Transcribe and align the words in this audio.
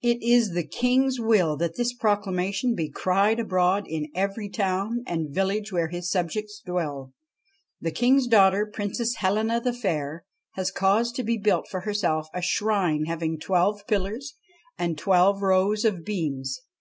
It 0.00 0.22
is 0.22 0.50
the 0.52 0.62
King's 0.64 1.18
will 1.18 1.56
that 1.56 1.74
this 1.76 1.92
proclamation 1.92 2.76
be 2.76 2.88
cried 2.88 3.40
abroad 3.40 3.84
in 3.88 4.12
every 4.14 4.48
town 4.48 5.02
and 5.08 5.34
village 5.34 5.72
where 5.72 5.88
his 5.88 6.08
subjects 6.08 6.62
dwell. 6.64 7.12
The 7.80 7.90
King's 7.90 8.28
daughter, 8.28 8.64
Princess 8.64 9.16
Helena 9.16 9.60
the 9.60 9.72
Fair, 9.72 10.24
has 10.52 10.70
caused 10.70 11.16
to 11.16 11.24
be 11.24 11.36
built 11.36 11.66
for 11.68 11.80
herself 11.80 12.28
a 12.32 12.42
shrine 12.42 13.06
having 13.06 13.40
twelve 13.40 13.84
pillars 13.88 14.36
and 14.78 14.96
twelve 14.96 15.42
rows 15.42 15.84
of 15.84 16.04
beams. 16.04 16.60